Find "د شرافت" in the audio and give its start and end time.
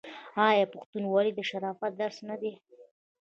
1.35-1.91